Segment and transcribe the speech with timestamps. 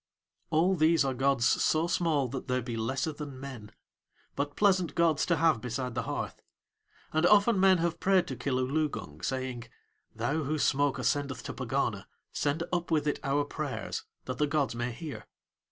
[0.49, 3.71] All these are gods so small that they be lesser than men,
[4.35, 6.41] but pleasant gods to have beside the hearth;
[7.13, 9.65] and often men have prayed to Kilooloogung, saying:
[10.15, 14.73] "Thou whose smoke ascendeth to Pegana send up with it our prayers, that the gods
[14.73, 15.27] may hear."